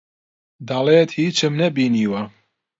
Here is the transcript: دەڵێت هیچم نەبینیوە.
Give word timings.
دەڵێت 0.69 1.09
هیچم 1.19 1.53
نەبینیوە. 1.61 2.21